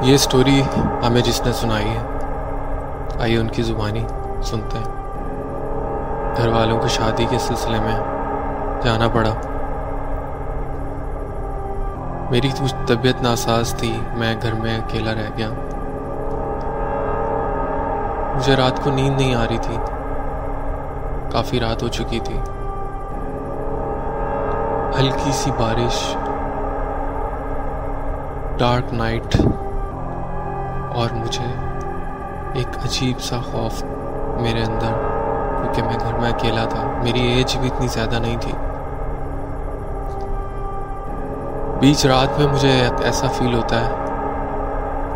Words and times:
یہ 0.00 0.16
سٹوری 0.16 0.62
ہمیں 1.06 1.20
جس 1.20 1.46
نے 1.46 1.52
سنائی 1.52 1.88
ہے، 1.88 1.98
آئیے 3.20 3.38
ان 3.38 3.48
کی 3.48 3.62
زبانی 3.62 4.06
سنتے 4.42 4.78
ہیں۔ 4.78 4.84
گھر 6.36 6.48
والوں 6.48 6.80
کو 6.80 6.88
شادی 6.88 7.26
کے 7.30 7.38
سلسلے 7.38 7.78
میں 7.80 7.98
جانا 8.82 9.08
پڑا۔ 9.08 9.30
میری 12.30 12.48
کچھ 12.48 12.74
طبیعت 12.86 13.22
ناساز 13.22 13.74
تھی، 13.78 14.00
میں 14.16 14.36
گھر 14.42 14.54
میں 14.54 14.78
اکیلا 14.78 15.14
رہ 15.14 15.28
گیا۔ 15.36 15.50
مجھے 18.36 18.56
رات 18.56 18.84
کو 18.84 18.90
نیند 18.90 19.20
نہیں 19.20 19.34
آ 19.34 19.44
رہی 19.50 19.58
تھی۔ 19.62 19.76
کافی 21.30 21.60
رات 21.60 21.82
ہو 21.82 21.88
چکی 21.88 22.18
تھی۔ 22.18 22.38
ہلکی 24.98 25.32
سی 25.32 25.50
بارش 25.50 26.16
ڈارک 28.58 28.94
نائٹ 28.94 29.36
اور 30.94 31.08
مجھے 31.12 31.44
ایک 32.54 32.68
عجیب 32.68 33.20
سا 33.20 33.36
خوف 33.40 33.84
میرے 34.40 34.62
اندر، 34.62 34.92
کیونکہ 35.62 35.82
میں 35.82 35.96
گھر 36.00 36.18
میں 36.18 36.30
اکیلا 36.30 36.64
تھا۔ 36.64 36.82
میری 37.02 37.20
ایج 37.20 37.56
بھی 37.58 37.70
اتنی 37.74 37.86
زیادہ 37.86 38.18
نہیں 38.18 38.36
تھی۔ 38.40 38.52
بیچ 41.80 42.06
رات 42.06 42.38
میں 42.38 42.46
مجھے 42.46 42.88
ایسا 43.04 43.26
فیل 43.26 43.54
ہوتا 43.54 43.80
ہے 43.80 43.90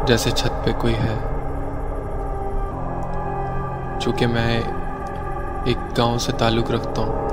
جیسے 0.06 0.30
چھت 0.30 0.64
پہ 0.64 0.70
کوئی 0.78 0.94
ہے۔ 0.94 1.14
چونکہ 4.00 4.26
میں 4.26 4.60
ایک 5.64 5.98
گاؤں 5.98 6.18
سے 6.18 6.32
تعلق 6.32 6.70
رکھتا 6.70 7.02
ہوں، 7.02 7.28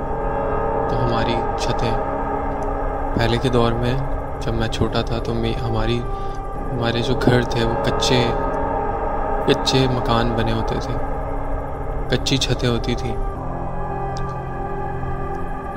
تو 0.90 1.06
ہماری 1.06 1.34
چھتیں۔ 1.60 1.90
پہلے 3.14 3.36
کے 3.38 3.48
دور 3.48 3.72
میں 3.72 3.94
جب 4.40 4.54
میں 4.54 4.68
چھوٹا 4.68 5.02
تھا، 5.02 5.18
تو 5.18 5.34
میں 5.34 5.54
ہماری 5.54 6.02
ہمارے 6.72 7.02
جو 7.02 7.14
گھر 7.14 7.42
تھے، 7.42 7.64
وہ 7.64 7.84
کچے 7.84 8.24
کچے 9.46 9.86
مکان 9.90 10.34
بنے 10.36 10.52
ہوتے 10.52 10.74
تھے۔ 10.82 10.94
کچی 12.10 12.36
چھتیں 12.36 12.68
ہوتی 12.68 12.94
تھیں۔ 12.94 13.16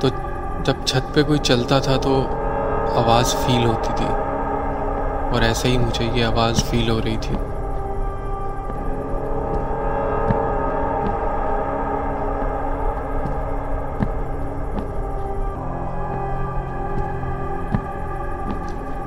تو 0.00 0.08
جب 0.64 0.74
چھت 0.84 1.14
پہ 1.14 1.22
کوئی 1.22 1.38
چلتا 1.38 1.78
تھا 1.78 1.96
تو 1.96 2.26
آواز 2.96 3.34
فیل 3.34 3.66
ہوتی 3.66 3.92
تھی۔ 3.96 4.06
اور 5.32 5.42
ایسے 5.42 5.68
ہی 5.68 5.78
مجھے 5.78 6.04
یہ 6.04 6.24
آواز 6.24 6.64
فیل 6.64 6.90
ہو 6.90 7.00
رہی 7.04 7.16
تھی۔ 7.20 7.36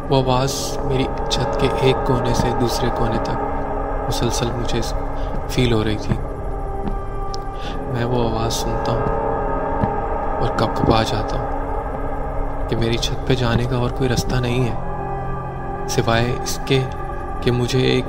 وہ 0.10 0.18
آواز 0.18 0.78
میری 0.86 1.04
چھت 1.30 1.60
کے 1.60 1.68
ایک 1.82 2.08
کونے 2.08 2.34
سے 2.34 2.48
دوسرے 2.62 2.90
کونے 2.98 3.18
تک 3.24 3.38
مسلسل 4.08 4.52
مجھے 4.52 4.82
فیل 5.50 5.74
ہو 5.74 5.84
رہی 5.84 5.98
تھی۔ 5.98 6.16
میں 7.88 8.06
وہ 8.06 8.30
آواز 8.30 8.54
سنتا 8.54 8.92
ہوں 8.92 9.08
اور 10.42 10.58
کب 10.58 10.68
کب 10.76 10.94
آ 10.94 11.04
جاتا 11.04 11.40
ہوں 11.40 12.68
کہ 12.70 12.76
میری 12.76 12.98
چھت 12.98 13.28
پہ 13.28 13.36
جانے 13.36 13.64
کا 13.64 13.78
اور 13.78 13.90
کوئی 13.90 14.10
رستہ 14.10 14.36
نہیں 14.36 14.70
ہے۔ 14.70 15.88
سوائے 15.90 16.36
اس 16.44 16.60
کے 16.66 16.84
کہ 17.42 17.52
مجھے 17.52 17.80
ایک 17.80 18.06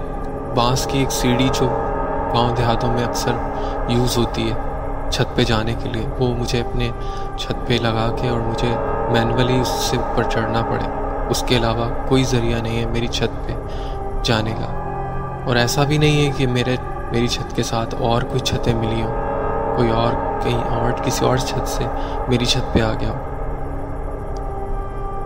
بانس 0.55 0.87
کی 0.87 0.99
ایک 0.99 1.13
سیڑھی 1.13 1.49
جو 1.55 1.67
گاؤں 2.35 2.57
دیہاتوں 2.57 2.93
میں 2.93 3.05
اکثر 3.05 3.33
یوز 3.89 4.19
ہوتی 4.19 4.51
ہے 4.51 4.57
چھت 5.11 5.37
پہ 5.37 5.45
جانے 5.45 5.75
کے 5.83 5.89
لیے، 5.89 6.07
وہ 6.19 6.35
مجھے 6.35 6.61
اپنے 6.61 6.91
چھت 7.37 7.67
پہ 7.67 7.73
لگا 7.73 8.17
کے 8.21 8.29
اور 8.29 8.41
مجھے 8.41 8.75
مینولی 9.11 9.61
اس 9.61 9.69
سے 9.69 9.97
اوپر 9.97 10.23
چڑھنا 10.23 10.63
پڑے۔ 10.63 11.00
اس 11.31 11.45
کے 11.47 11.57
علاوہ 11.57 12.09
کوئی 12.09 12.25
ذریعہ 12.25 12.61
نہیں 12.61 12.81
ہے 12.81 12.87
میری 12.87 13.07
چھت 13.07 13.49
پہ 13.49 13.53
جانے 14.23 14.53
کا۔ 14.53 14.77
اور 15.47 15.57
ایسا 15.57 15.85
بھی 15.85 15.99
نہیں 15.99 16.27
ہے 16.27 16.33
کہ 16.37 16.47
میرے، 16.47 16.77
میری 17.13 17.27
چھت 17.27 17.57
کے 17.57 17.63
ساتھ 17.63 17.95
اور 17.99 18.23
کوئی 18.23 18.41
چھتیں 18.41 18.75
ملی 18.75 19.03
ہوں، 19.03 19.15
کوئی 19.77 19.91
اور 19.91 20.41
کہیں 20.43 20.63
اور، 20.63 20.93
کسی 21.05 21.25
اور 21.25 21.37
چھت 21.37 21.69
سے 21.69 21.85
میری 22.29 22.45
چھت 22.45 22.75
پہ 22.75 22.81
آ 22.81 22.93
گیا 23.01 23.09
ہو 23.09 23.27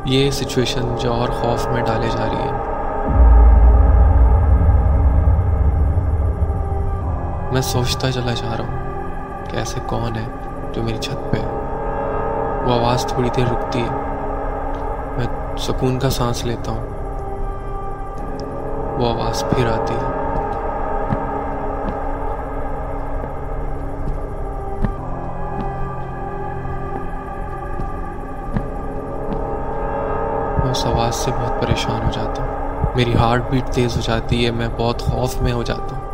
یہ 0.05 0.31
سچویشن 0.31 0.97
جو 1.01 1.13
اور 1.13 1.29
خوف 1.29 1.67
میں 1.67 1.83
ڈالے 1.83 2.07
جا 2.07 2.27
رہی 2.27 2.49
ہے۔ 2.49 2.75
میں 7.53 7.63
سوچتا 7.63 8.13
چلا 8.13 8.35
جا 8.35 8.55
رہا 8.59 8.65
ہوں 8.65 8.79
کہ 9.51 9.57
ایسے 9.57 9.81
کون 9.87 10.17
ہے 10.17 10.25
جو 10.73 10.83
میری 10.83 10.99
چھت 10.99 11.33
پہ 11.33 11.37
ہے۔ 11.37 11.47
وہ 12.67 12.73
آواز 12.73 13.07
تھوڑی 13.07 13.29
دیر 13.37 13.45
رکتی 13.53 13.81
ہے۔ 13.81 13.89
میں 15.17 15.44
سکون 15.59 15.99
کا 15.99 16.11
سانس 16.11 16.45
لیتا 16.45 16.73
ہوں۔ 16.73 16.95
وہ 19.01 19.09
آواز 19.09 19.45
پھر 19.51 19.67
آتی۔ 19.67 19.95
ہے 19.95 20.25
میں 30.65 30.71
اس 30.71 30.87
آواز 30.87 31.15
سے 31.15 31.31
بہت 31.31 31.63
پریشان 31.63 32.07
ہو 32.07 32.11
جاتا 32.13 32.43
ہوں۔ 32.43 32.83
میری 32.95 33.15
ہارٹ 33.15 33.43
بیٹ 33.51 33.75
تیز 33.75 33.97
ہو 33.97 34.01
جاتی 34.01 34.47
ہے، 34.47 34.51
میں 34.51 34.69
بہت 34.79 35.03
خوف 35.03 35.41
میں 35.41 35.53
ہو 35.53 35.63
جاتا 35.63 35.97
ہوں۔ 35.97 36.05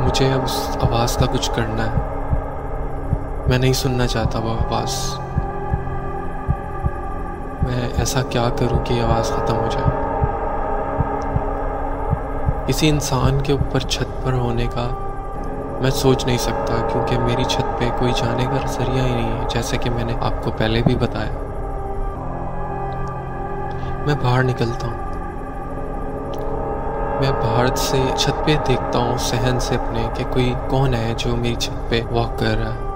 مجھے 0.00 0.32
اب 0.32 0.40
اس 0.42 0.78
آواز 0.80 1.16
کا 1.16 1.26
کچھ 1.32 1.50
کرنا 1.56 1.86
ہے۔ 1.86 1.96
میں 3.46 3.58
نہیں 3.58 3.72
سننا 3.72 4.06
چاہتا 4.06 4.38
وہ 4.38 4.50
آواز۔ 4.50 5.18
ایسا 7.96 8.22
کیا 8.22 8.48
کروں 8.58 8.84
کہ 8.84 9.00
آواز 9.00 9.26
ختم 9.26 9.56
ہو 9.56 9.68
جائے؟ 9.70 10.10
کسی 12.66 12.88
انسان 12.88 13.40
کے 13.40 13.52
اوپر 13.52 13.80
چھت 13.80 14.24
پر 14.24 14.32
ہونے 14.32 14.66
کا 14.66 15.06
میں 15.80 15.90
سوچ 15.90 16.26
نہیں 16.26 16.38
سکتا 16.38 16.88
کیونکہ 16.92 17.18
میری 17.18 17.44
چھت 17.44 17.78
پہ 17.78 17.88
کوئی 17.98 18.12
جانے 18.12 18.44
کا 18.44 18.66
ذریعہ 18.66 19.04
ہی 19.04 19.14
نہیں 19.14 19.40
ہے، 19.40 19.46
جیسے 19.50 19.76
کہ 19.76 19.90
میں 19.90 20.04
نے 20.04 20.14
آپ 20.20 20.44
کو 20.44 20.50
پہلے 20.56 20.82
بھی 20.86 20.94
بتایا۔ 20.94 21.30
میں 24.06 24.14
باہر 24.22 24.42
نکلتا 24.42 24.86
ہوں۔ 24.86 24.96
میں 27.20 27.30
باہر 27.30 27.74
سے 27.76 28.02
چھت 28.16 28.46
پہ 28.46 28.56
دیکھتا 28.68 28.98
ہوں، 28.98 29.18
سہن 29.18 29.60
سے 29.60 29.74
اپنے 29.74 30.08
کہ 30.14 30.24
کوئی 30.30 30.54
کون 30.68 30.94
ہے 30.94 31.14
جو 31.16 31.36
میری 31.36 31.54
چھت 31.54 31.90
پہ 31.90 32.02
واک 32.12 32.38
کر 32.38 32.46
رہا 32.46 32.74
ہے۔ 32.74 32.89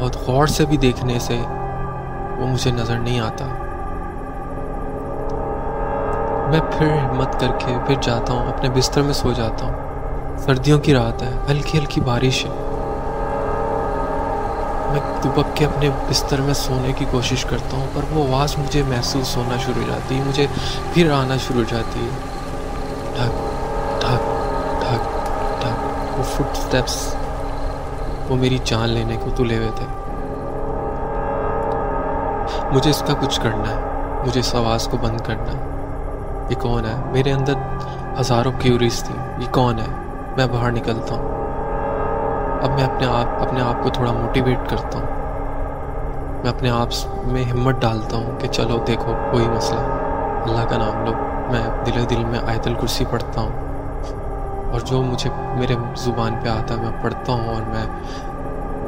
بہت 0.00 0.16
غور 0.26 0.46
سے 0.46 0.66
بھی 0.66 0.76
دیکھنے 0.76 1.18
سے 1.18 1.40
وہ 2.38 2.46
مجھے 2.46 2.70
نظر 2.70 2.98
نہیں 2.98 3.20
آتا۔ 3.20 3.46
میں 6.50 6.60
پھر 6.78 6.98
ہمت 6.98 7.40
کر 7.40 7.48
کے 7.58 7.78
پھر 7.86 7.94
جاتا 8.00 8.32
ہوں، 8.32 8.52
اپنے 8.52 8.70
بستر 8.70 9.02
میں 9.02 9.12
سو 9.12 9.32
جاتا 9.32 9.66
ہوں۔ 9.66 9.84
سردیوں 10.38 10.78
کی 10.78 10.94
رات 10.94 11.22
ہے، 11.22 11.30
ہلکی 11.48 11.78
ہلکی 11.78 12.00
بارش 12.00 12.44
ہے۔ 12.44 12.50
میں 14.90 15.22
دبک 15.22 15.56
کے 15.56 15.64
اپنے 15.64 15.90
بستر 16.10 16.40
میں 16.40 16.54
سونے 16.54 16.92
کی 16.92 17.04
کوشش 17.10 17.44
کرتا 17.44 17.76
ہوں، 17.76 17.86
پر 17.94 18.02
وہ 18.10 18.36
آواز 18.36 18.54
مجھے 18.58 18.82
محسوس 18.88 19.36
ہونا 19.36 19.56
شروع 19.58 19.82
ہو 19.82 19.88
جاتی 19.88 20.18
ہے، 20.18 20.22
مجھے 20.26 20.46
پھر 20.92 21.10
آنا 21.10 21.36
شروع 21.36 21.62
ہو 21.62 21.76
جاتی 21.76 22.00
ہے۔ 22.00 22.10
ڈھک 23.14 23.32
ڈھک 24.00 24.22
ڈھک 24.80 25.02
ڈھک 25.60 26.18
وہ 26.18 26.22
فٹ 26.22 26.56
سٹیپس 26.56 27.16
وہ 28.28 28.36
میری 28.36 28.58
جان 28.64 28.88
لینے 28.88 29.16
کو 29.24 29.30
تلے 29.36 29.56
ہوئے 29.56 29.70
تھے۔ 29.74 29.86
مجھے 32.72 32.90
اس 32.90 33.04
کا 33.08 33.14
کچھ 33.20 33.40
کرنا 33.40 33.70
ہے، 33.70 33.80
مجھے 34.26 34.40
اس 34.40 34.54
آواز 34.54 34.88
کو 34.88 34.96
بند 34.96 35.20
کرنا 35.20 35.52
ہے۔ 35.52 35.74
یہ 36.50 36.54
کون 36.62 36.84
ہے؟ 36.84 36.94
میرے 37.06 37.32
اندر 37.32 37.52
ہزاروں 38.20 38.52
کیوریز 38.58 39.04
تھی 39.04 39.14
یہ 39.38 39.52
کون 39.52 39.78
ہے؟ 39.78 39.86
میں 40.36 40.46
باہر 40.46 40.70
نکلتا 40.70 41.14
ہوں۔ 41.14 41.34
اب 42.62 42.70
میں 42.70 42.84
اپنے 42.84 43.06
آپ 43.06 43.42
اپنے 43.42 43.60
آپ 43.60 43.82
کو 43.82 43.88
تھوڑا 43.88 44.12
موٹیویٹ 44.12 44.58
کرتا 44.68 44.98
ہوں۔ 44.98 45.06
میں 46.42 46.50
اپنے 46.50 46.70
آپ 46.70 46.88
میں 47.24 47.44
ہمت 47.44 47.74
ڈالتا 47.80 48.16
ہوں 48.16 48.40
کہ 48.40 48.48
چلو 48.48 48.84
دیکھو، 48.86 49.12
کوئی 49.30 49.48
مسئلہ۔ 49.48 49.80
اللہ 49.80 50.64
کا 50.68 50.76
نام 50.76 51.04
لو۔ 51.04 51.12
میں 51.52 51.84
دل 51.86 52.10
دل 52.10 52.24
میں 52.24 52.38
آیت 52.38 52.66
الکرسی 52.66 53.04
پڑھتا 53.10 53.40
ہوں۔ 53.40 53.73
اور 54.74 54.80
جو 54.80 55.02
مجھے 55.02 55.30
میرے 55.58 55.74
زبان 55.96 56.34
پہ 56.42 56.48
آتا 56.48 56.74
ہے، 56.74 56.80
میں 56.80 57.02
پڑھتا 57.02 57.32
ہوں 57.32 57.48
اور 57.48 57.62
میں 57.62 57.86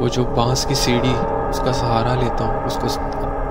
وہ 0.00 0.08
جو 0.08 0.24
بانس 0.24 0.66
کی 0.66 0.74
سیڑھی، 0.74 1.14
اس 1.48 1.58
کا 1.58 1.72
سہارا 1.72 2.14
لیتا 2.14 2.44
ہوں، 2.44 2.64
اس 2.64 2.78
کو 2.82 2.86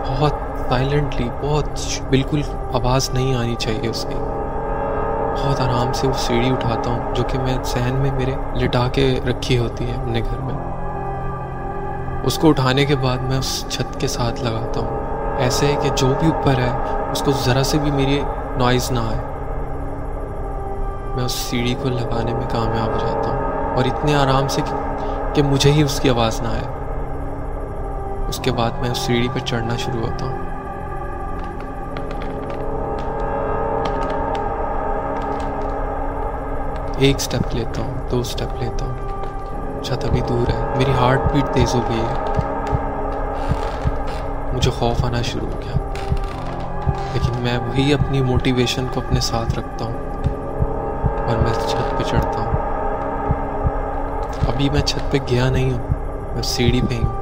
بہت 0.08 0.34
سائلنٹلی 0.70 1.30
بہت 1.42 1.70
بالکل 2.10 2.42
آواز 2.74 3.10
نہیں 3.10 3.36
آنی 3.36 3.56
چاہیے 3.56 3.90
اس 3.90 4.06
کی۔ 4.10 4.16
بہت 5.42 5.62
آرام 5.62 5.94
سے 5.94 6.08
وہ 6.08 6.14
سیڑھی 6.14 6.52
اٹھاتا 6.52 6.92
ہوں، 6.92 7.16
جو 7.16 7.24
کہ 7.24 7.40
میں 7.40 7.58
سہن 7.64 7.96
میں 7.96 8.12
میرے 8.12 8.36
لٹا 8.56 8.88
کے 8.92 9.20
رکھی 9.30 9.58
ہوتی 9.58 9.90
ہے 9.90 9.96
اپنے 9.96 10.22
گھر 10.22 10.38
میں۔ 10.40 10.54
اس 12.24 12.38
کو 12.38 12.50
اٹھانے 12.50 12.86
کے 12.86 12.96
بعد 12.96 13.18
میں 13.18 13.38
اس 13.38 13.66
چھت 13.70 14.00
کے 14.00 14.08
ساتھ 14.08 14.44
لگاتا 14.44 14.80
ہوں۔ 14.80 15.00
ایسے 15.40 15.76
کہ 15.82 15.90
جو 15.96 16.14
بھی 16.20 16.28
اوپر 16.28 16.54
ہے، 16.58 16.72
اس 17.12 17.22
کو 17.22 17.32
ذرا 17.46 17.64
سے 17.64 17.78
بھی 17.78 17.92
میری 17.92 18.22
نوائز 18.58 18.92
نہ 18.92 19.00
آئے۔ 19.00 19.35
میں 21.16 21.24
اس 21.24 21.32
سیڑھی 21.32 21.76
کو 21.84 21.90
لگانے 21.90 22.34
میں 22.34 22.50
کامیاب 22.52 22.88
ہو 22.88 22.98
جاتا 23.08 23.30
ہوں 23.30 23.76
اور 23.76 23.86
اتنے 23.86 24.16
آرام 24.16 24.48
سے 24.48 24.62
کہ 25.34 25.44
مجھے 25.44 25.72
ہی 25.72 25.84
اس 25.84 26.00
کی 26.00 26.10
آواز 26.10 26.42
نہ 26.42 26.48
آئے۔ 26.48 26.86
اس 28.28 28.38
کے 28.38 28.52
بعد 28.52 28.72
میں 28.82 28.90
اس 28.90 28.98
سیڑھی 28.98 29.28
پہ 29.34 29.40
چڑھنا 29.40 29.76
شروع 29.76 30.02
ہوتا 30.02 30.26
ہوں۔ 30.26 30.46
ایک 36.98 37.20
سٹیپ 37.20 37.56
لیتا 37.56 37.82
ہوں، 37.82 37.94
دو 38.12 38.24
سٹیپ 38.24 38.62
لیتا 38.62 38.86
ہوں۔ 38.86 38.94
چھت 39.84 40.06
ابھی 40.06 40.22
دور 40.22 40.50
ہے، 40.50 40.74
میری 40.78 40.92
ہارٹ 41.00 41.20
بیٹ 41.34 41.54
تیز 41.54 41.76
ہو 41.76 41.82
گئی 41.90 42.00
ہے۔ 42.00 42.14
مجھے 44.54 44.72
خوف 44.72 45.06
آنا 45.06 45.22
شروع 45.22 45.48
ہو 45.48 45.62
گیا۔ 45.66 45.92
لیکن 47.14 47.42
میں 47.42 47.58
وہی 47.58 47.94
اپنی 47.94 48.22
موٹیویشن 48.22 48.86
کو 48.94 49.02
اپنے 49.06 49.20
ساتھ 49.20 49.60
رکھتا 49.60 49.86
ہوں۔ 49.86 49.95
اور 51.28 51.38
میں 51.38 51.54
چھت 51.68 51.98
پہ 51.98 52.04
چڑھتا 52.04 52.40
ہوں۔ 52.40 52.54
ابھی 54.48 54.70
میں 54.70 54.82
چھت 54.82 55.12
پہ 55.12 55.18
گیا 55.32 55.50
نہیں 55.50 55.72
ہوں، 55.74 55.88
میں 56.34 56.42
سیڑھی 56.42 56.82
پہ 56.90 56.94
ہی 56.94 57.04
ہوں 57.04 57.14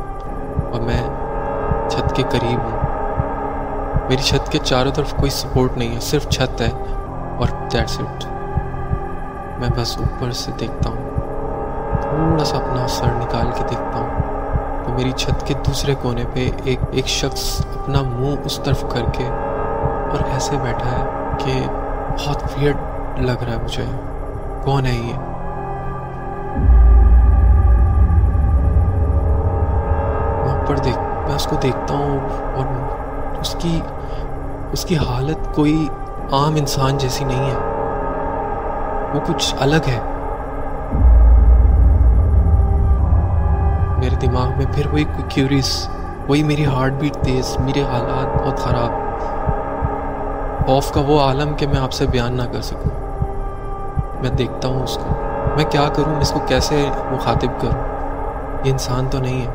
اور 0.71 0.81
میں 0.81 1.09
چھت 1.89 2.15
کے 2.15 2.23
قریب 2.29 2.59
ہوں۔ 2.59 2.79
میری 4.09 4.21
چھت 4.21 4.51
کے 4.51 4.59
چاروں 4.63 4.91
طرف 4.91 5.13
کوئی 5.13 5.31
سپورٹ 5.31 5.77
نہیں 5.77 5.95
ہے، 5.95 6.00
صرف 6.00 6.29
چھت 6.29 6.61
ہے 6.61 6.69
اور 7.38 7.47
دیٹس 7.73 8.00
اٹ 8.00 8.25
میں 9.59 9.69
بس 9.77 9.97
اوپر 9.97 10.31
سے 10.31 10.51
دیکھتا 10.59 10.89
ہوں، 10.89 11.09
تھوڑا 12.01 12.44
سا 12.44 12.57
اپنا 12.57 12.88
سر 12.88 13.06
نکال 13.06 13.51
کے 13.56 13.63
دیکھتا 13.69 13.99
ہوں۔ 13.99 14.23
تو 14.85 14.91
میری 14.94 15.11
چھت 15.11 15.47
کے 15.47 15.53
دوسرے 15.53 15.95
کونے 16.01 16.23
پہ 16.33 16.49
ایک 16.63 16.79
ایک 16.91 17.07
شخص 17.07 17.65
اپنا 17.79 18.01
منہ 18.01 18.35
اس 18.45 18.59
طرف 18.63 18.81
کر 18.81 19.01
کے 19.13 19.23
اور 20.11 20.23
ایسے 20.33 20.56
بیٹھا 20.61 20.91
ہے 20.91 21.06
کہ 21.38 21.67
بہت 22.19 22.44
ویئرڈ 22.44 22.75
لگ 23.18 23.44
رہا 23.44 23.51
ہے 23.51 23.57
مجھے۔ 23.63 23.86
کون 24.63 24.86
ہے 24.86 24.92
یہ؟ 24.92 25.13
اوپر 30.50 30.77
دیکھ، 30.77 30.98
میں 30.98 31.36
اس 31.36 31.45
کو 31.45 31.56
دیکھتا 31.56 31.94
ہوں 31.94 32.19
اور 32.56 32.65
اس 33.39 33.56
کی 33.60 33.81
اس 34.71 34.86
کی 34.86 34.98
حالت 34.98 35.56
کوئی 35.56 35.88
عام 36.31 36.56
انسان 36.56 36.98
جیسی 36.98 37.25
نہیں 37.25 37.51
ہے۔ 37.51 37.56
وہ 39.13 39.19
کچھ 39.27 39.56
الگ 39.59 39.88
ہے۔ 39.88 40.00
میرے 43.98 44.16
دماغ 44.16 44.48
میں 44.57 44.66
پھر 44.74 44.88
وہی 44.94 45.04
کیوریس 45.30 45.89
وہی 46.27 46.44
میری 46.44 46.66
ہارٹ 46.66 46.92
بیٹ 46.92 47.16
تیز، 47.16 47.57
میرے 47.59 47.81
حالات 47.81 48.44
بہت 48.44 48.57
خراب۔ 48.57 48.92
خوف 50.66 50.92
کا 50.92 51.01
وہ 51.01 51.21
عالم 51.21 51.54
کہ 51.57 51.68
میں 51.68 51.80
آپ 51.80 51.92
سے 51.92 52.06
بیان 52.06 52.33
نہ 52.33 52.42
کر 52.51 52.62
سکوں۔ 52.62 53.02
میں 54.23 54.31
دیکھتا 54.31 54.67
ہوں 54.67 54.83
اس 54.83 54.95
کو۔ 54.95 55.15
میں 55.55 55.65
کیا 55.65 55.89
کروں؟ 55.95 56.21
اس 56.21 56.31
کو 56.31 56.39
کیسے 56.39 56.89
مخاطب 57.11 57.61
کروں؟ 57.61 57.83
یہ 58.63 58.71
انسان 58.71 59.07
تو 59.09 59.19
نہیں 59.19 59.41
ہے۔ 59.41 59.51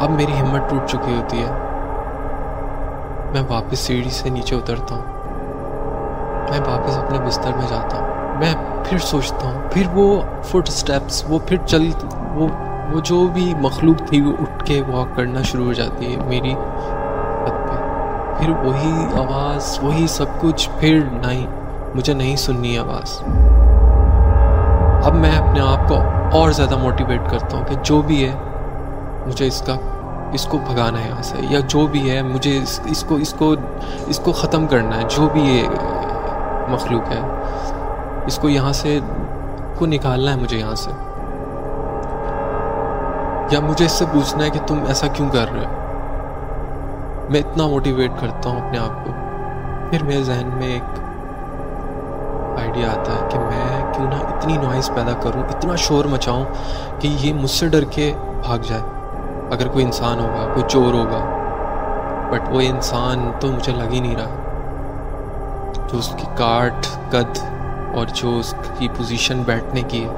اب 0.00 0.10
میری 0.10 0.32
ہمت 0.40 0.70
ٹوٹ 0.70 0.88
چکی 0.88 1.14
ہوتی 1.14 1.44
ہے۔ 1.44 1.50
میں 3.32 3.42
واپس 3.48 3.78
سیڑھی 3.78 4.10
سے 4.10 4.30
نیچے 4.30 4.56
اترتا 4.56 4.94
ہوں۔ 4.94 5.04
میں 6.50 6.60
واپس 6.68 6.98
اپنے 6.98 7.18
بستر 7.26 7.50
میں 7.56 7.66
جاتا 7.68 7.98
ہوں۔ 7.98 8.38
میں 8.38 8.54
پھر 8.84 8.98
سوچتا 8.98 9.48
ہوں، 9.48 9.70
پھر 9.70 9.82
وہ 9.94 10.22
فٹ 10.42 10.68
سٹیپس 10.68 11.24
وہ 11.28 11.38
پھر 11.46 11.56
چل، 11.66 11.90
وہ 12.34 12.48
وہ 12.92 13.00
جو 13.00 13.26
بھی 13.26 13.54
مخلوق 13.60 14.08
تھی، 14.08 14.20
وہ 14.20 14.32
اٹھ 14.40 14.64
کے 14.64 14.82
واک 14.88 15.16
کرنا 15.16 15.42
شروع 15.42 15.64
ہو 15.64 15.72
جاتی 15.72 16.16
ہے۔ 16.16 16.22
میری 16.26 16.54
پھر 18.38 18.50
وہی 18.50 19.06
آواز، 19.16 19.78
وہی 19.82 20.06
سب 20.06 20.24
کچھ 20.40 20.70
پھر 20.78 21.00
نہیں، 21.12 21.46
مجھے 21.94 22.14
نہیں 22.14 22.36
سننی 22.36 22.78
آواز۔ 22.78 23.22
اب 25.06 25.14
میں 25.14 25.38
اپنے 25.38 25.60
آپ 25.60 25.88
کو 25.88 26.02
اور 26.32 26.50
زیادہ 26.50 26.76
موٹیویٹ 26.76 27.20
کرتا 27.30 27.56
ہوں 27.56 27.64
کہ 27.64 27.74
جو 27.82 28.02
بھی 28.02 28.28
ہے، 28.28 28.34
مجھے 29.26 29.46
اس 29.46 29.62
کا، 29.66 29.76
اس 30.32 30.46
کو 30.46 30.58
بھگانا 30.58 31.00
ہے 31.00 31.08
یہاں 31.08 31.22
سے، 31.22 31.36
یا 31.40 31.60
جو 31.68 31.86
بھی 31.86 32.10
ہے، 32.10 32.22
مجھے 32.22 32.58
اس 32.62 32.80
اس 32.84 33.04
کو 33.08 33.14
اس 33.14 33.34
کو 33.38 33.54
اس 34.06 34.18
کو 34.18 34.32
ختم 34.32 34.66
کرنا 34.66 34.96
ہے، 34.96 35.02
جو 35.16 35.28
بھی 35.32 35.40
یہ 35.40 35.68
مخلوق 36.68 37.12
ہے، 37.12 37.20
اس 38.26 38.38
کو 38.38 38.48
یہاں 38.48 38.72
سے، 38.72 38.98
کو 39.78 39.86
نکالنا 39.86 40.32
ہے 40.32 40.36
مجھے 40.36 40.58
یہاں 40.58 40.74
سے۔ 40.74 40.90
یا 43.50 43.60
مجھے 43.60 43.84
اس 43.84 43.92
سے 43.92 44.04
پوچھنا 44.12 44.44
ہے 44.44 44.50
کہ 44.50 44.60
تم 44.66 44.78
ایسا 44.86 45.06
کیوں 45.06 45.28
کر 45.28 45.46
رہے 45.52 45.64
ہو؟ 45.64 45.87
میں 47.30 47.40
اتنا 47.40 47.66
موٹیویٹ 47.66 48.10
کرتا 48.20 48.50
ہوں 48.50 48.66
اپنے 48.66 48.78
آپ 48.78 49.06
کو۔ 49.06 49.12
پھر 49.90 50.02
میرے 50.02 50.22
ذہن 50.22 50.50
میں 50.52 50.66
ایک 50.66 51.00
آئیڈیا 52.58 52.90
آتا 52.90 53.12
ہے 53.12 53.28
کہ 53.30 53.38
میں 53.38 53.94
کیوں 53.94 54.06
نہ 54.06 54.14
اتنی 54.14 54.56
نوائز 54.56 54.90
پیدا 54.94 55.12
کروں، 55.20 55.42
اتنا 55.42 55.76
شور 55.76 56.04
مچاؤں 56.04 56.44
کہ 56.98 57.16
یہ 57.20 57.32
مجھ 57.32 57.50
سے 57.50 57.68
ڈر 57.68 57.84
کے 57.84 58.12
بھاگ 58.46 58.58
جائے۔ 58.58 58.82
اگر 59.50 59.68
کوئی 59.68 59.84
انسان 59.84 60.20
ہوگا، 60.20 60.52
کوئی 60.54 60.64
چور 60.68 60.94
ہوگا 60.94 61.34
بٹ 62.30 62.48
وہ 62.48 62.60
انسان 62.60 63.30
تو 63.40 63.48
مجھے 63.48 63.72
لگ 63.72 63.92
ہی 63.92 64.00
نہیں 64.00 64.16
رہا۔ 64.16 64.44
جو 65.92 65.98
اس 65.98 66.08
کی 66.16 66.26
کاٹ، 66.36 66.86
قد 67.10 67.38
اور 67.94 68.06
جو 68.14 68.38
اس 68.38 68.54
کی 68.78 68.88
پوزیشن 68.96 69.42
بیٹھنے 69.46 69.82
کی 69.82 70.08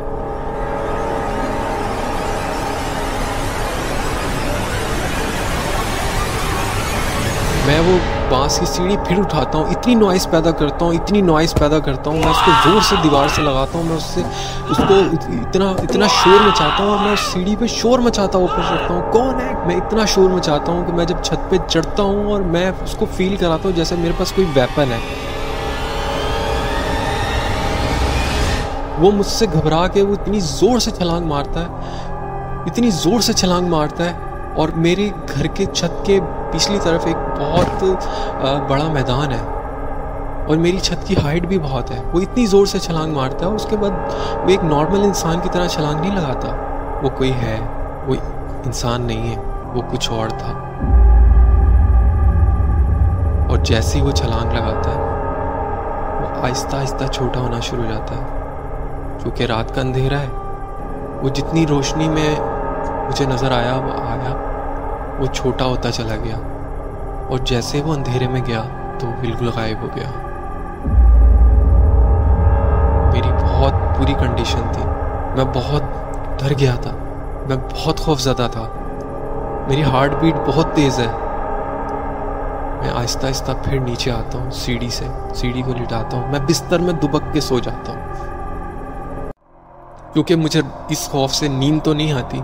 میں 7.71 7.81
وہ 7.87 7.97
بانس 8.31 8.59
کی 8.59 8.67
سیڑھی 8.67 8.97
پھر 9.09 9.19
اٹھاتا 9.19 9.59
ہوں، 9.59 9.71
اتنی 9.71 9.95
نوائز 9.95 10.27
پیدا 10.31 10.51
کرتا 10.51 10.85
ہوں، 10.85 10.95
اتنی 10.95 11.21
نوائز 11.21 11.53
پیدا 11.55 11.79
کرتا 11.79 12.11
ہوں، 12.11 12.17
میں 12.19 12.31
اس 12.31 12.39
کو 12.45 12.53
زور 12.65 12.81
سے 12.89 12.97
دیوار 13.03 13.29
سے 13.35 13.43
لگاتا 13.43 13.79
ہوں، 13.79 13.85
میں 13.85 13.97
اس 13.97 14.03
سے 14.05 14.23
اس 14.71 14.77
کو 14.89 14.95
اتنا 15.33 15.69
اتنا 15.83 16.07
شور 16.15 16.41
مچاتا 16.47 16.83
ہوں 16.83 16.91
اور 16.91 16.99
میں 17.05 17.13
اس 17.13 17.21
سیڑھی 17.33 17.55
پہ 17.59 17.67
شور 17.67 17.99
مچاتا 17.99 18.39
ہوں، 18.39 18.49
اوپر 18.49 18.63
چڑھتا 18.69 18.95
ہوں، 18.95 19.13
کون 19.13 19.41
ہے؟ 19.41 19.53
میں 19.67 19.77
اتنا 19.77 20.05
شور 20.05 20.31
مچاتا 20.31 20.73
ہوں 20.73 20.85
کہ 20.87 20.93
میں 20.93 21.05
جب 21.05 21.23
چھت 21.23 21.51
پہ 21.51 21.57
چڑھتا 21.69 22.03
ہوں 22.03 22.31
اور 22.33 22.41
میں 22.55 22.71
اس 22.83 22.97
کو 22.99 23.07
فیل 23.17 23.37
کراتا 23.37 23.69
ہوں 23.69 23.77
جیسے 23.77 23.97
میرے 23.99 24.13
پاس 24.19 24.33
کوئی 24.33 24.47
ویپن 24.55 24.93
ہے۔ 24.93 24.99
وہ 28.99 29.13
مجھ 29.13 29.27
سے 29.27 29.47
گھبرا 29.53 29.87
کے 29.87 30.03
وہ 30.03 30.15
اتنی 30.15 30.41
زور 30.41 30.79
سے 30.79 30.91
چھلانگ 30.91 31.27
مارتا 31.27 31.61
ہے، 31.61 31.69
اتنی 32.67 32.91
زور 32.91 33.21
سے 33.21 33.33
چھلانگ 33.33 33.69
مارتا 33.69 34.05
ہے 34.05 34.13
اور 34.57 34.69
میرے 34.87 35.09
گھر 35.35 35.47
کے 35.47 35.65
چھت 35.73 36.05
کے 36.07 36.21
پچھلی 36.53 36.79
طرف 36.83 37.07
ایک 37.07 37.17
بہت 37.41 37.85
بڑا 38.71 38.85
میدان 38.93 39.31
ہے۔ 39.31 39.61
اور 40.49 40.57
میری 40.57 40.79
چھت 40.79 41.07
کی 41.07 41.15
ہائٹ 41.25 41.47
بھی 41.47 41.59
بہت 41.59 41.91
ہے۔ 41.91 42.03
وہ 42.13 42.21
اتنی 42.21 42.47
زور 42.47 42.67
سے 42.67 42.79
چھلانگ 42.79 43.15
مارتا 43.15 43.47
ہے، 43.47 43.51
اس 43.51 43.67
کے 43.71 43.77
بعد 43.77 43.91
وہ 44.37 44.49
ایک 44.49 44.65
نارمل 44.65 45.03
انسان 45.05 45.41
کی 45.43 45.49
طرح 45.53 45.67
چھلانگ 45.67 46.01
نہیں 46.01 46.15
لگاتا۔ 46.15 46.49
وہ 47.03 47.09
کوئی 47.09 47.33
ہے، 47.33 47.59
وہ 48.07 48.15
انسان 48.67 49.03
نہیں 49.03 49.37
ہے، 49.37 49.43
وہ 49.75 49.83
کچھ 49.91 50.13
اور 50.13 50.29
تھا۔ 50.29 50.53
اور 53.49 53.59
جیسے 53.59 53.99
ہی 53.99 54.05
وہ 54.05 54.11
چھلانگ 54.11 54.53
لگاتا 54.53 54.91
ہے، 54.91 55.01
وہ 56.23 56.47
آہستہ 56.47 56.77
آہستہ 56.77 57.05
چھوٹا 57.05 57.41
ہونا 57.41 57.61
شروع 57.61 57.85
ہو 57.85 57.91
جاتا 57.91 58.15
ہے۔ 58.15 58.25
کیونکہ 59.23 59.45
رات 59.45 59.75
کا 59.75 59.81
اندھیرا 59.81 60.21
ہے، 60.21 60.29
وہ 61.23 61.29
جتنی 61.29 61.67
روشنی 61.67 62.09
میں 62.09 62.35
مجھے 63.07 63.27
نظر 63.27 63.53
آیا، 63.53 63.77
وہ 63.77 63.93
آیا۔ 63.93 64.50
وہ 65.21 65.27
چھوٹا 65.27 65.65
ہوتا 65.65 65.93
چلا 65.93 66.17
گیا 66.25 66.37
اور 67.29 67.39
جیسے 67.39 67.83
وہ 67.83 67.95
اندھیرے 67.95 68.29
میں 68.29 68.41
گیا 68.47 68.63
تو 68.99 69.07
وہ 69.07 69.13
بالکل 69.21 69.51
غائب 69.55 69.83
ہو 69.83 69.89
گیا۔ 69.97 70.11
میری 73.15 73.33
بہت 73.43 74.01
بری 74.01 74.15
کنڈیشن 74.15 74.61
تھی۔ 74.73 74.83
میں 75.37 75.45
بہت 75.55 75.83
ڈر 76.41 76.53
گیا 76.59 76.75
تھا۔ 76.75 76.91
میں 77.49 77.57
بہت 77.57 78.01
خوف 78.01 78.21
زدہ 78.21 78.49
تھا۔ 78.53 78.63
میری 79.69 79.83
ہارٹ 79.83 80.11
بیٹ 80.21 80.35
بہت 80.47 80.67
تیز 80.75 80.99
ہے۔ 80.99 81.07
میں 82.81 82.91
آہستہ 82.95 83.27
آہستہ 83.27 83.53
پھر 83.65 83.79
نیچے 83.79 84.11
آتا 84.11 84.39
ہوں، 84.39 84.51
سیڑھی 84.51 84.89
سے، 84.89 85.05
سیڑھی 85.35 85.63
کو 85.63 85.73
لٹاتا 85.73 86.17
ہوں۔ 86.17 86.33
میں 86.33 86.41
بستر 86.49 86.79
میں 86.79 86.93
دبک 86.93 87.33
کے 87.33 87.41
سو 87.41 87.59
جاتا 87.59 87.93
ہوں۔ 87.93 88.01
کیونکہ 90.13 90.37
مجھے 90.37 90.63
اس 90.89 91.09
خوف 91.09 91.35
سے 91.35 91.49
نیند 91.49 91.81
تو 91.85 91.95
نہیں 91.95 92.13
آتی، 92.13 92.41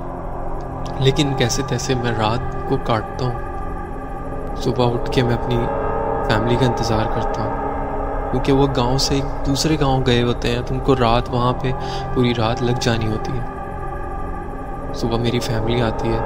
لیکن 0.99 1.35
کیسے 1.37 1.63
تیسے 1.69 1.95
میں 1.95 2.13
رات 2.19 2.56
کو 2.69 2.77
کاٹتا 2.85 3.25
ہوں۔ 3.25 3.39
صبح 4.57 4.93
اٹھ 4.93 5.11
کے 5.13 5.23
میں 5.23 5.37
اپنی 5.37 5.67
فیملی 6.29 6.57
کا 6.57 6.67
انتظار 6.67 7.07
کرتا 7.15 7.43
ہوں۔ 7.43 7.67
کیونکہ 8.31 8.53
وہ 8.53 8.67
گاؤں 8.77 8.99
سے 8.99 9.15
ایک 9.15 9.47
دوسرے 9.47 9.77
گاؤں 9.81 10.03
گئے 10.07 10.23
ہوتے 10.23 10.51
ہیں، 10.51 10.63
تو 10.67 10.75
ان 10.75 10.81
کو 10.81 10.95
رات 10.97 11.31
وہاں 11.31 11.53
پہ 11.61 11.73
پوری 12.15 12.35
رات 12.35 12.63
لگ 12.63 12.73
جانی 12.81 13.07
ہوتی 13.07 13.33
ہے۔ 13.33 13.47
صبح 14.95 15.17
میری 15.17 15.39
فیملی 15.39 15.83
آتی 15.83 16.09
ہے 16.09 16.19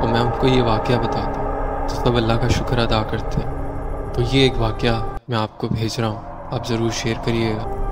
اور 0.00 0.08
میں 0.08 0.20
ان 0.20 0.30
کو 0.38 0.46
یہ 0.46 0.62
واقعہ 0.62 0.94
بتاتا 0.94 1.40
ہوں، 1.40 1.88
تو 1.88 1.94
سب 1.94 2.16
اللہ 2.16 2.32
کا 2.32 2.48
شکر 2.48 2.78
ادا 2.78 3.02
کرتے 3.10 3.40
ہیں۔ 3.40 3.56
تو 4.12 4.20
یہ 4.20 4.40
ایک 4.40 4.52
واقعہ 4.58 5.06
میں 5.28 5.38
آپ 5.38 5.58
کو 5.58 5.68
بھیج 5.68 6.00
رہا 6.00 6.08
ہوں، 6.08 6.22
آپ 6.50 6.66
ضرور 6.66 6.90
شیئر 6.90 7.14
کریے 7.24 7.54
گا۔ 7.54 7.85